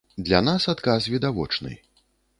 Для 0.27 0.39
нас 0.47 0.65
адказ 0.73 1.07
відавочны. 1.17 1.77